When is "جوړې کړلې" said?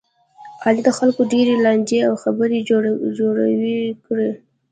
2.69-4.31